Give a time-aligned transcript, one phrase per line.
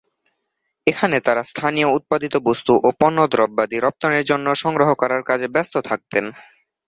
[0.87, 6.25] এখানে তারা স্থানীয় উৎপাদিত বস্ত্ত ও পণ্যদ্রব্যাদি রপ্তানির জন্য সংগ্রহ করার কাজে ব্যস্ত থাকতেন।